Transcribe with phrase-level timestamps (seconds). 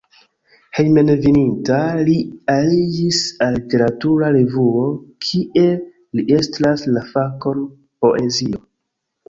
[0.77, 2.15] Hejmenveninta li
[2.53, 3.19] aliĝis
[3.49, 4.83] al literatura revuo,
[5.29, 5.69] kie
[6.21, 7.65] li estras la fakon
[8.03, 8.67] poezio.